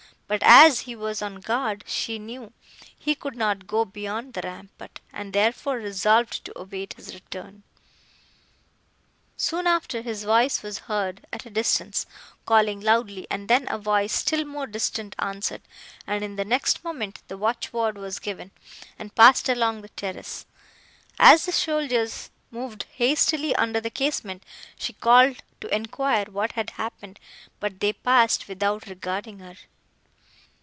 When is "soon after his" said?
9.35-10.23